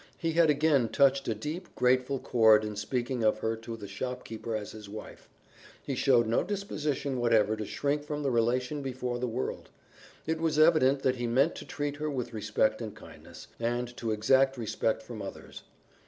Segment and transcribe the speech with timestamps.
[0.17, 4.55] He had again touched a deep, grateful chord in speaking of her to the shopkeeper
[4.55, 5.29] as his wife;
[5.83, 9.69] he showed no disposition whatever to shrink from the relation before the world;
[10.25, 14.09] it was evident that he meant to treat her with respect and kindness, and to
[14.09, 15.61] exact respect from others.